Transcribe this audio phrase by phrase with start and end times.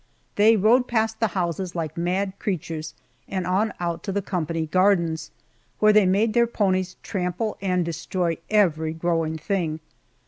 [0.35, 2.95] They rode past the houses like mad creatures,
[3.27, 5.29] and on out to the company gardens,
[5.77, 9.79] where they made their ponies trample and destroy every growing thing.